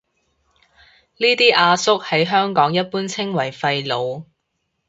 [1.17, 4.25] 呢啲阿叔喺香港一般稱為廢老